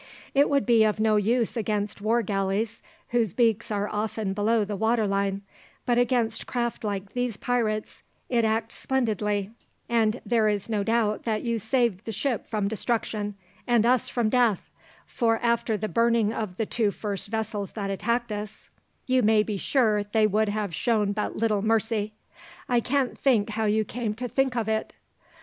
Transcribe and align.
It 0.33 0.49
would 0.49 0.65
be 0.65 0.83
of 0.83 0.99
no 0.99 1.15
use 1.15 1.55
against 1.55 2.01
war 2.01 2.23
galleys, 2.23 2.81
whose 3.09 3.35
beaks 3.35 3.69
are 3.69 3.87
often 3.87 4.33
below 4.33 4.65
the 4.65 4.75
waterline, 4.75 5.43
but 5.85 5.99
against 5.99 6.47
craft 6.47 6.83
like 6.83 7.13
these 7.13 7.37
pirates 7.37 8.01
it 8.27 8.43
acts 8.43 8.73
splendidly, 8.73 9.51
and 9.87 10.19
there 10.25 10.49
is 10.49 10.67
no 10.67 10.81
doubt 10.83 11.21
that 11.25 11.43
you 11.43 11.59
saved 11.59 12.05
the 12.05 12.11
ship 12.11 12.47
from 12.49 12.67
destruction, 12.67 13.35
and 13.67 13.85
us 13.85 14.09
from 14.09 14.27
death, 14.29 14.71
for 15.05 15.37
after 15.43 15.77
the 15.77 15.87
burning 15.87 16.33
of 16.33 16.57
the 16.57 16.65
two 16.65 16.89
first 16.89 17.27
vessels 17.27 17.73
that 17.73 17.91
attacked 17.91 18.31
us, 18.31 18.71
you 19.05 19.21
may 19.21 19.43
be 19.43 19.55
sure 19.57 20.03
they 20.05 20.25
would 20.25 20.49
have 20.49 20.73
shown 20.73 21.11
but 21.11 21.35
little 21.35 21.61
mercy. 21.61 22.11
I 22.67 22.79
can't 22.79 23.15
think 23.19 23.51
how 23.51 23.65
you 23.65 23.85
came 23.85 24.15
to 24.15 24.27
think 24.27 24.55
of 24.55 24.67
it." 24.67 24.93